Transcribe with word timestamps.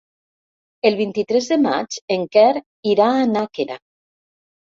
El 0.89 0.95
vint-i-tres 1.01 1.49
de 1.51 1.57
maig 1.65 1.99
en 2.17 2.25
Quer 2.37 2.47
irà 2.93 3.11
a 3.21 3.29
Nàquera. 3.37 3.79